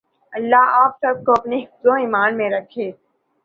[0.33, 2.91] اللہ آپ سب کو اپنے حفظ و ایمان میں رکھے۔